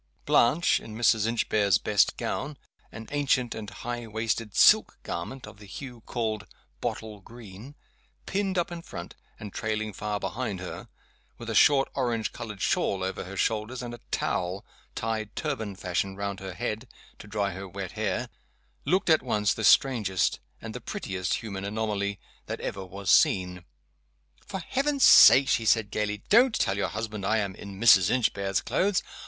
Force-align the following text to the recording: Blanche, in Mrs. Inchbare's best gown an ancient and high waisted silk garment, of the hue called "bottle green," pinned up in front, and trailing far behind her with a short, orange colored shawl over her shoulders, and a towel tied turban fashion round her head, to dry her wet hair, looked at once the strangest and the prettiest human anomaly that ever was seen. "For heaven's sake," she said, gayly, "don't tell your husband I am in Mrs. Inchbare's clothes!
Blanche, 0.25 0.79
in 0.79 0.95
Mrs. 0.95 1.27
Inchbare's 1.27 1.77
best 1.77 2.17
gown 2.17 2.57
an 2.91 3.07
ancient 3.11 3.53
and 3.53 3.69
high 3.69 4.07
waisted 4.07 4.55
silk 4.55 4.97
garment, 5.03 5.45
of 5.45 5.57
the 5.59 5.67
hue 5.67 6.01
called 6.07 6.47
"bottle 6.79 7.19
green," 7.21 7.75
pinned 8.25 8.57
up 8.57 8.71
in 8.71 8.81
front, 8.81 9.13
and 9.39 9.53
trailing 9.53 9.93
far 9.93 10.19
behind 10.19 10.59
her 10.59 10.87
with 11.37 11.51
a 11.51 11.53
short, 11.53 11.87
orange 11.93 12.33
colored 12.33 12.61
shawl 12.63 13.03
over 13.03 13.25
her 13.25 13.37
shoulders, 13.37 13.83
and 13.83 13.93
a 13.93 13.99
towel 14.09 14.65
tied 14.95 15.35
turban 15.35 15.75
fashion 15.75 16.15
round 16.15 16.39
her 16.39 16.55
head, 16.55 16.87
to 17.19 17.27
dry 17.27 17.51
her 17.51 17.67
wet 17.67 17.91
hair, 17.91 18.27
looked 18.85 19.07
at 19.07 19.21
once 19.21 19.53
the 19.53 19.63
strangest 19.63 20.39
and 20.59 20.73
the 20.73 20.81
prettiest 20.81 21.35
human 21.43 21.63
anomaly 21.63 22.19
that 22.47 22.59
ever 22.59 22.83
was 22.83 23.11
seen. 23.11 23.65
"For 24.43 24.61
heaven's 24.61 25.03
sake," 25.03 25.47
she 25.47 25.63
said, 25.65 25.91
gayly, 25.91 26.23
"don't 26.27 26.55
tell 26.55 26.75
your 26.75 26.87
husband 26.89 27.23
I 27.23 27.37
am 27.37 27.53
in 27.53 27.79
Mrs. 27.79 28.09
Inchbare's 28.09 28.61
clothes! 28.61 29.03